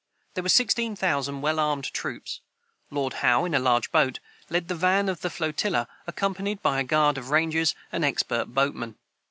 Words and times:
There 0.33 0.41
were 0.41 0.49
sixteen 0.49 0.95
thousand 0.95 1.41
well 1.41 1.59
armed 1.59 1.93
troops. 1.93 2.41
Lord 2.89 3.13
Howe, 3.21 3.45
in 3.45 3.53
a 3.53 3.59
large 3.59 3.91
boat, 3.91 4.19
led 4.49 4.67
the 4.67 4.73
van 4.73 5.07
of 5.07 5.21
the 5.21 5.29
flotilla, 5.29 5.87
accompanied 6.07 6.59
by 6.63 6.79
a 6.79 6.83
guard 6.83 7.19
of 7.19 7.29
rangers 7.29 7.75
and 7.91 8.03
expert 8.03 8.45
boatmen. 8.45 8.95